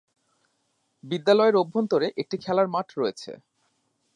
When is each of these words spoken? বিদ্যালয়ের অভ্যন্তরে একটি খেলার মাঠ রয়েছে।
বিদ্যালয়ের 1.03 1.55
অভ্যন্তরে 1.55 2.07
একটি 2.17 2.35
খেলার 2.37 2.67
মাঠ 2.67 2.87
রয়েছে। 2.97 3.31